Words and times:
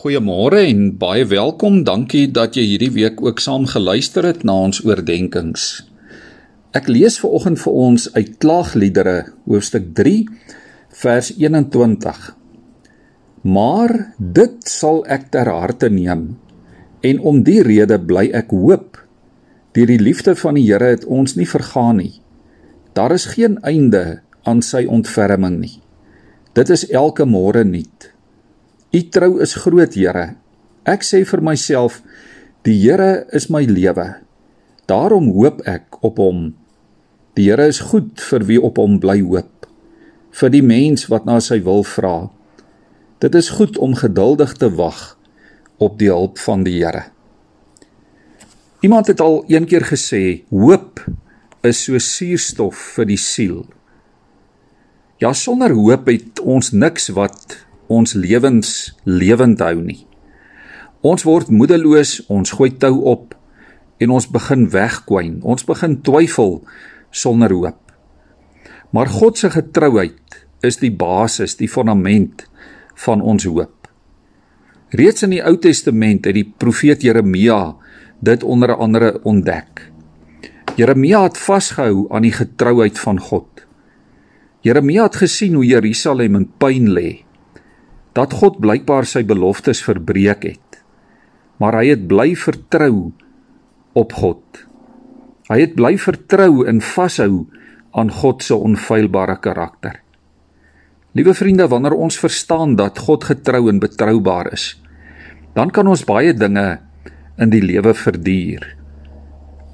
Goeiemôre 0.00 0.62
en 0.64 0.94
baie 0.96 1.26
welkom. 1.28 1.82
Dankie 1.84 2.30
dat 2.32 2.54
jy 2.56 2.62
hierdie 2.64 2.94
week 2.94 3.18
ook 3.20 3.40
saam 3.44 3.66
geluister 3.68 4.24
het 4.24 4.46
na 4.48 4.54
ons 4.64 4.78
oordeenkings. 4.80 5.64
Ek 6.72 6.86
lees 6.88 7.18
ver 7.20 7.34
oggend 7.36 7.58
vir 7.60 7.74
ons 7.76 8.06
uit 8.14 8.30
Klaagliedere 8.40 9.12
hoofstuk 9.44 9.90
3 9.98 10.14
vers 11.02 11.28
21. 11.36 12.22
Maar 13.44 13.92
dit 14.16 14.70
sal 14.72 15.02
ek 15.04 15.26
ter 15.36 15.50
harte 15.52 15.90
neem 15.92 16.22
en 17.04 17.20
om 17.20 17.42
die 17.44 17.58
rede 17.68 17.98
bly 18.00 18.30
ek 18.40 18.54
hoop. 18.56 19.02
Deur 19.76 19.92
die 19.92 20.00
liefde 20.00 20.32
van 20.32 20.56
die 20.56 20.64
Here 20.70 20.94
het 20.94 21.04
ons 21.04 21.36
nie 21.36 21.48
vergaan 21.50 22.00
nie. 22.00 22.14
Daar 22.96 23.12
is 23.12 23.28
geen 23.34 23.60
einde 23.68 24.22
aan 24.48 24.64
sy 24.64 24.86
ontferming 24.88 25.60
nie. 25.60 25.76
Dit 26.56 26.72
is 26.72 26.86
elke 26.88 27.28
môre 27.28 27.66
nuut. 27.68 28.08
U 28.90 29.00
trou 29.06 29.38
is 29.38 29.54
groot, 29.54 29.94
Here. 29.94 30.34
Ek 30.82 31.04
sê 31.06 31.20
vir 31.22 31.42
myself, 31.46 32.00
die 32.66 32.74
Here 32.74 33.28
is 33.36 33.46
my 33.46 33.62
lewe. 33.62 34.16
Daarom 34.90 35.28
hoop 35.36 35.60
ek 35.70 36.00
op 36.02 36.18
hom. 36.18 36.48
Die 37.38 37.46
Here 37.46 37.68
is 37.70 37.78
goed 37.92 38.18
vir 38.18 38.46
wie 38.48 38.58
op 38.58 38.80
hom 38.82 38.98
bly 38.98 39.20
hoop, 39.22 39.68
vir 40.34 40.50
die 40.50 40.64
mens 40.66 41.06
wat 41.12 41.28
na 41.28 41.38
sy 41.38 41.60
wil 41.62 41.86
vra. 41.86 42.32
Dit 43.22 43.38
is 43.38 43.52
goed 43.60 43.78
om 43.78 43.94
geduldig 43.94 44.56
te 44.58 44.72
wag 44.74 45.14
op 45.78 45.94
die 46.02 46.10
hulp 46.10 46.42
van 46.42 46.66
die 46.66 46.80
Here. 46.80 47.06
Iemand 48.82 49.06
het 49.12 49.22
al 49.22 49.44
een 49.46 49.70
keer 49.70 49.86
gesê, 49.86 50.42
hoop 50.50 50.98
is 51.62 51.84
so 51.86 52.00
suurstof 52.02 52.74
vir 52.96 53.12
die 53.12 53.20
siel. 53.20 53.62
Ja, 55.22 55.30
sonder 55.36 55.76
hoop 55.76 56.08
het 56.10 56.40
ons 56.42 56.72
niks 56.72 57.12
wat 57.14 57.60
ons 57.90 58.14
lewens 58.14 58.94
lewend 59.04 59.60
hou 59.64 59.80
nie. 59.82 60.04
Ons 61.02 61.24
word 61.26 61.50
moedeloos, 61.50 62.20
ons 62.30 62.54
gooi 62.54 62.70
tou 62.78 63.00
op 63.10 63.34
en 64.00 64.12
ons 64.14 64.26
begin 64.30 64.66
wegkwyn. 64.72 65.40
Ons 65.42 65.66
begin 65.68 65.98
twyfel 66.06 66.60
sonder 67.10 67.52
hoop. 67.52 67.80
Maar 68.94 69.10
God 69.10 69.38
se 69.38 69.50
getrouheid 69.52 70.38
is 70.66 70.78
die 70.80 70.92
basis, 70.92 71.56
die 71.58 71.70
fondament 71.70 72.46
van 73.00 73.22
ons 73.24 73.46
hoop. 73.48 73.88
Reeds 74.94 75.24
in 75.26 75.34
die 75.36 75.42
Ou 75.46 75.54
Testament 75.62 76.26
het 76.26 76.36
die 76.36 76.46
profeet 76.46 77.04
Jeremia 77.06 77.76
dit 78.20 78.44
onder 78.44 78.74
andere 78.76 79.16
ontdek. 79.24 79.86
Jeremia 80.76 81.24
het 81.26 81.38
vasgehou 81.38 82.06
aan 82.14 82.26
die 82.26 82.34
getrouheid 82.34 82.98
van 82.98 83.20
God. 83.22 83.64
Jeremia 84.66 85.08
het 85.08 85.20
gesien 85.22 85.56
hoe 85.56 85.66
Jerusalem 85.66 86.36
in 86.36 86.48
pyn 86.60 86.90
lê 86.92 87.08
dat 88.20 88.36
God 88.36 88.60
blykbaar 88.60 89.08
sy 89.08 89.22
beloftes 89.24 89.80
verbreek 89.84 90.44
het. 90.44 90.80
Maar 91.60 91.80
hy 91.80 91.86
het 91.94 92.04
bly 92.08 92.34
vertrou 92.36 93.12
op 93.96 94.12
God. 94.16 94.64
Hy 95.48 95.58
het 95.64 95.74
bly 95.78 95.96
vertrou 96.00 96.66
en 96.68 96.82
vashou 96.84 97.46
aan 97.96 98.12
God 98.20 98.44
se 98.44 98.54
onfeilbare 98.54 99.38
karakter. 99.42 99.98
Liewe 101.16 101.34
vriende, 101.34 101.66
wanneer 101.66 101.96
ons 101.96 102.20
verstaan 102.20 102.76
dat 102.78 103.00
God 103.08 103.24
getrou 103.26 103.66
en 103.72 103.80
betroubaar 103.82 104.52
is, 104.54 104.76
dan 105.56 105.72
kan 105.74 105.88
ons 105.90 106.04
baie 106.06 106.30
dinge 106.36 106.78
in 107.40 107.50
die 107.50 107.62
lewe 107.64 107.96
verduur. 107.98 108.62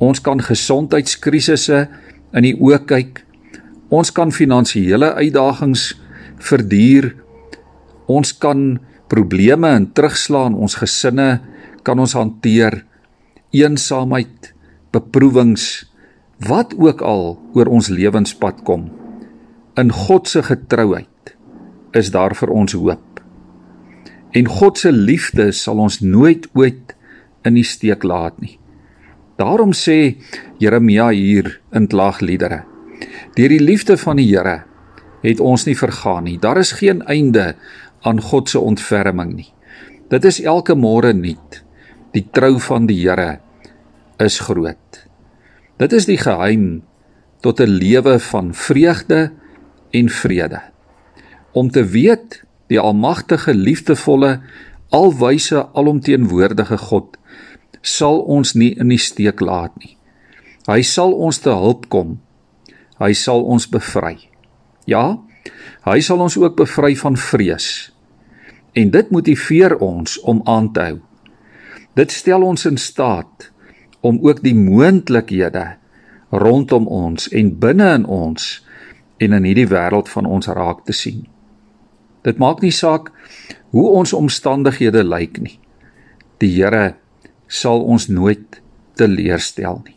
Ons 0.00 0.22
kan 0.24 0.40
gesondheidskrisisse 0.40 1.82
in 2.32 2.46
die 2.46 2.54
oë 2.56 2.80
kyk. 2.88 3.20
Ons 3.92 4.14
kan 4.16 4.32
finansiële 4.32 5.12
uitdagings 5.18 5.90
verduur 6.40 7.12
Ons 8.06 8.32
kan 8.38 8.78
probleme 9.10 9.70
en 9.74 9.88
terugslaan 9.92 10.54
ons 10.54 10.78
gesinne 10.78 11.40
kan 11.86 11.98
ons 11.98 12.14
hanteer. 12.18 12.84
Eensaamheid, 13.54 14.52
beproewings, 14.94 15.86
wat 16.46 16.74
ook 16.76 17.02
al 17.02 17.36
oor 17.56 17.70
ons 17.72 17.88
lewenspad 17.88 18.62
kom. 18.66 18.90
In 19.78 19.92
God 19.92 20.28
se 20.28 20.42
getrouheid 20.42 21.34
is 21.96 22.10
daar 22.12 22.34
vir 22.36 22.52
ons 22.52 22.76
hoop. 22.76 23.20
En 24.36 24.48
God 24.50 24.78
se 24.78 24.92
liefde 24.92 25.48
sal 25.56 25.80
ons 25.80 26.00
nooit 26.02 26.44
ooit 26.58 26.92
in 27.46 27.56
die 27.56 27.64
steek 27.64 28.04
laat 28.04 28.36
nie. 28.42 28.58
Daarom 29.40 29.72
sê 29.76 30.16
Jeremia 30.60 31.10
hier 31.12 31.58
in 31.76 31.88
Klaagliedere: 31.88 32.64
Deur 33.36 33.52
die 33.52 33.60
liefde 33.60 33.96
van 34.00 34.20
die 34.20 34.28
Here 34.28 34.64
het 35.22 35.40
ons 35.40 35.66
nie 35.66 35.76
vergaan 35.76 36.24
nie. 36.28 36.38
Daar 36.38 36.60
is 36.60 36.76
geen 36.78 37.02
einde 37.10 37.54
aan 38.06 38.22
God 38.22 38.48
se 38.48 38.62
ontferming 38.62 39.34
nie. 39.34 39.50
Dit 40.10 40.24
is 40.28 40.38
elke 40.42 40.76
môre 40.78 41.10
nuut. 41.16 41.62
Die 42.14 42.24
trou 42.30 42.56
van 42.62 42.86
die 42.86 43.00
Here 43.02 43.40
is 44.22 44.38
groot. 44.46 45.02
Dit 45.82 45.92
is 45.92 46.06
die 46.06 46.18
geheim 46.20 46.84
tot 47.42 47.60
'n 47.60 47.68
lewe 47.82 48.18
van 48.18 48.54
vreugde 48.54 49.32
en 49.90 50.08
vrede. 50.08 50.60
Om 51.52 51.70
te 51.70 51.84
weet 51.84 52.42
die 52.68 52.80
almagtige, 52.80 53.54
liefdevolle, 53.54 54.40
alwyse, 54.90 55.66
alomteenwoordige 55.74 56.78
God 56.78 57.18
sal 57.82 58.20
ons 58.20 58.54
nie 58.54 58.74
in 58.78 58.88
die 58.88 58.98
steek 58.98 59.40
laat 59.40 59.76
nie. 59.78 59.96
Hy 60.66 60.82
sal 60.82 61.12
ons 61.12 61.38
te 61.38 61.50
hulp 61.50 61.88
kom. 61.88 62.18
Hy 62.98 63.12
sal 63.12 63.44
ons 63.44 63.68
bevry. 63.68 64.18
Ja, 64.86 65.18
hy 65.84 66.00
sal 66.00 66.18
ons 66.18 66.36
ook 66.36 66.56
bevry 66.56 66.96
van 66.96 67.16
vrees 67.16 67.95
en 68.76 68.90
dit 68.92 69.10
motiveer 69.10 69.76
ons 69.80 70.18
om 70.28 70.42
aan 70.44 70.68
te 70.72 70.84
hou. 70.90 70.98
Dit 71.96 72.12
stel 72.12 72.44
ons 72.44 72.66
in 72.68 72.76
staat 72.76 73.50
om 74.04 74.20
ook 74.20 74.42
die 74.44 74.54
moontlikhede 74.54 75.64
rondom 76.30 76.86
ons 76.86 77.30
en 77.32 77.54
binne 77.58 77.88
in 77.96 78.04
ons 78.04 78.50
en 79.22 79.32
in 79.32 79.48
hierdie 79.48 79.68
wêreld 79.70 80.10
van 80.12 80.28
ons 80.28 80.48
raak 80.52 80.84
te 80.84 80.92
sien. 80.92 81.24
Dit 82.26 82.40
maak 82.42 82.60
nie 82.60 82.74
saak 82.74 83.12
hoe 83.72 83.88
ons 83.96 84.12
omstandighede 84.12 85.04
lyk 85.06 85.40
nie. 85.40 85.56
Die 86.42 86.52
Here 86.58 86.96
sal 87.48 87.80
ons 87.86 88.10
nooit 88.12 88.60
teleurstel 88.98 89.80
nie. 89.86 89.96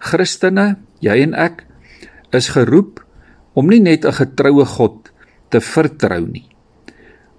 Christene, 0.00 0.80
jy 1.04 1.20
en 1.22 1.36
ek 1.36 1.66
is 2.34 2.50
geroep 2.54 3.02
om 3.54 3.68
nie 3.68 3.80
net 3.80 4.04
'n 4.04 4.16
getroue 4.16 4.64
God 4.64 5.12
te 5.50 5.60
vertrou 5.60 6.26
nie, 6.26 6.48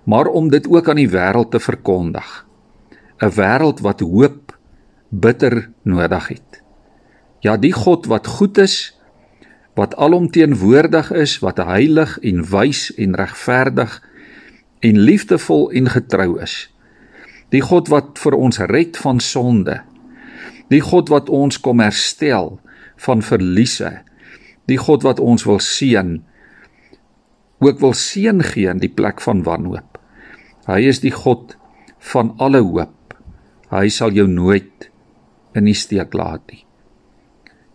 maar 0.03 0.25
om 0.25 0.49
dit 0.49 0.67
ook 0.67 0.89
aan 0.89 1.01
die 1.01 1.09
wêreld 1.09 1.51
te 1.51 1.59
verkondig. 1.59 2.45
'n 3.21 3.29
Wêreld 3.29 3.81
wat 3.81 3.99
hoop 3.99 4.57
bitter 5.09 5.69
nodig 5.83 6.27
het. 6.27 6.63
Ja, 7.39 7.57
die 7.57 7.73
God 7.73 8.05
wat 8.05 8.27
goed 8.27 8.57
is, 8.57 8.97
wat 9.73 9.95
alomteenwoordig 9.95 11.11
is, 11.11 11.39
wat 11.39 11.57
heilig 11.57 12.19
en 12.19 12.43
wys 12.49 12.93
en 12.95 13.15
regverdig 13.15 14.01
en 14.79 14.97
liefdevol 14.97 15.71
en 15.71 15.89
getrou 15.89 16.41
is. 16.41 16.73
Die 17.49 17.61
God 17.61 17.87
wat 17.87 18.19
vir 18.19 18.33
ons 18.33 18.57
red 18.57 18.97
van 18.97 19.19
sonde. 19.19 19.81
Die 20.69 20.81
God 20.81 21.09
wat 21.09 21.29
ons 21.29 21.59
kom 21.59 21.79
herstel 21.79 22.59
van 22.95 23.21
verliese. 23.21 24.01
Die 24.65 24.77
God 24.77 25.03
wat 25.03 25.19
ons 25.19 25.43
wil 25.43 25.59
seën 25.59 26.21
ook 27.61 27.79
wil 27.79 27.93
seën 27.93 28.41
gee 28.43 28.69
in 28.69 28.81
die 28.81 28.89
plek 28.89 29.21
van 29.21 29.43
wanhoop. 29.45 29.90
Hy 30.67 30.81
is 30.89 31.01
die 31.01 31.13
God 31.13 31.55
van 32.11 32.33
alle 32.37 32.61
hoop. 32.61 33.15
Hy 33.71 33.87
sal 33.89 34.13
jou 34.13 34.27
nooit 34.29 34.89
in 35.57 35.67
die 35.67 35.77
steek 35.77 36.13
laat 36.13 36.43
nie. 36.51 36.63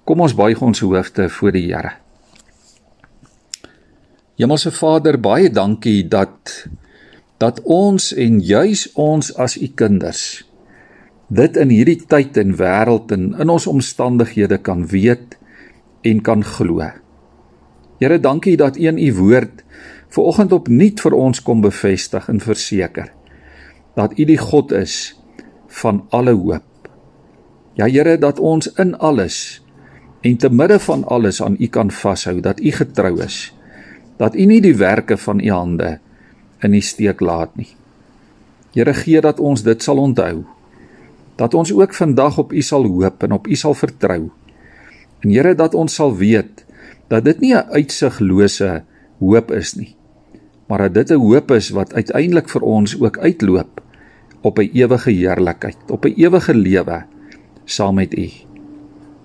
Kom 0.06 0.22
ons 0.22 0.36
buig 0.38 0.60
ons 0.62 0.82
hoofde 0.84 1.28
voor 1.32 1.54
die 1.56 1.66
Here. 1.66 1.96
Hemelse 4.36 4.70
Vader, 4.70 5.16
baie 5.18 5.50
dankie 5.50 6.04
dat 6.08 6.68
dat 7.40 7.60
ons 7.68 8.12
en 8.16 8.38
juis 8.40 8.86
ons 8.96 9.28
as 9.36 9.58
u 9.60 9.66
kinders 9.76 10.46
dit 11.28 11.56
in 11.58 11.72
hierdie 11.74 11.98
tyd 12.08 12.38
en 12.40 12.54
wêreld 12.56 13.12
en 13.12 13.32
in 13.34 13.50
ons 13.50 13.66
omstandighede 13.66 14.58
kan 14.62 14.86
weet 14.88 15.34
en 16.06 16.22
kan 16.22 16.44
glo. 16.46 16.84
Here, 17.98 18.18
dankie 18.20 18.56
dat 18.56 18.78
een 18.78 18.98
u 18.98 19.12
woord 19.18 19.64
ver 20.08 20.22
oggend 20.22 20.52
opnuut 20.52 21.00
vir 21.00 21.14
ons 21.14 21.42
kom 21.42 21.60
bevestig 21.60 22.28
en 22.28 22.40
verseker 22.40 23.12
dat 23.96 24.18
U 24.18 24.24
die 24.28 24.38
God 24.38 24.72
is 24.76 25.16
van 25.82 26.04
alle 26.14 26.34
hoop. 26.36 26.90
Ja 27.76 27.88
Here 27.88 28.18
dat 28.18 28.38
ons 28.38 28.68
in 28.80 28.94
alles 28.96 29.62
en 30.20 30.36
te 30.36 30.50
midde 30.50 30.78
van 30.80 31.04
alles 31.04 31.42
aan 31.42 31.56
U 31.58 31.66
kan 31.66 31.90
vashou 31.90 32.40
dat 32.40 32.60
U 32.60 32.72
getrou 32.72 33.20
is. 33.22 33.54
Dat 34.16 34.34
U 34.34 34.44
nie 34.44 34.60
die 34.60 34.76
werke 34.76 35.16
van 35.16 35.40
U 35.40 35.50
hande 35.50 35.98
in 36.64 36.72
die 36.72 36.84
steek 36.84 37.20
laat 37.20 37.56
nie. 37.56 37.68
Here 38.76 38.94
gee 38.94 39.20
dat 39.20 39.40
ons 39.40 39.62
dit 39.62 39.82
sal 39.82 40.00
onthou. 40.00 40.44
Dat 41.36 41.54
ons 41.54 41.72
ook 41.72 41.94
vandag 41.94 42.38
op 42.38 42.52
U 42.52 42.62
sal 42.62 42.84
hoop 42.84 43.22
en 43.22 43.32
op 43.32 43.46
U 43.46 43.56
sal 43.56 43.74
vertrou. 43.74 44.30
En 45.20 45.30
Here 45.30 45.54
dat 45.54 45.74
ons 45.74 45.94
sal 45.94 46.16
weet 46.16 46.64
dat 47.08 47.24
dit 47.24 47.40
nie 47.40 47.54
'n 47.54 47.68
uitsiglose 47.70 48.82
hoop 49.18 49.50
is 49.50 49.74
nie, 49.74 49.96
maar 50.66 50.78
dat 50.78 50.94
dit 50.94 51.10
'n 51.10 51.20
hoop 51.20 51.50
is 51.50 51.70
wat 51.70 51.94
uiteindelik 51.94 52.48
vir 52.48 52.62
ons 52.62 53.00
ook 53.00 53.18
uitloop 53.18 53.82
op 54.42 54.58
'n 54.58 54.70
ewige 54.72 55.10
heerlikheid, 55.10 55.76
op 55.90 56.04
'n 56.04 56.14
ewige 56.16 56.54
lewe 56.54 57.04
saam 57.64 57.94
met 57.94 58.18
U. 58.18 58.30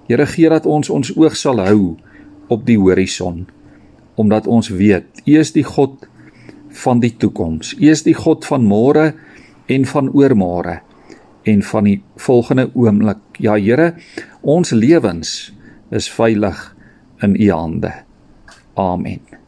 Here 0.07 0.25
gee 0.25 0.49
dat 0.49 0.65
ons 0.65 0.89
ons 0.89 1.17
oog 1.17 1.35
sal 1.35 1.59
hou 1.59 1.95
op 2.47 2.65
die 2.65 2.77
horison 2.77 3.47
omdat 4.15 4.47
ons 4.47 4.69
weet 4.69 5.21
U 5.25 5.37
is 5.39 5.51
die 5.51 5.63
God 5.63 6.07
van 6.83 6.99
die 6.99 7.13
toekoms. 7.17 7.73
U 7.79 7.89
is 7.89 8.03
die 8.03 8.15
God 8.15 8.45
van 8.45 8.65
môre 8.67 9.13
en 9.71 9.85
van 9.85 10.11
oormôre 10.11 10.79
en 11.43 11.63
van 11.63 11.89
die 11.89 12.01
volgende 12.15 12.69
oomblik. 12.73 13.21
Ja 13.39 13.57
Here, 13.57 13.93
ons 14.41 14.71
lewens 14.71 15.53
is 15.89 16.11
veilig 16.11 16.75
in 17.21 17.35
U 17.35 17.51
hande. 17.51 17.93
Amen. 18.73 19.40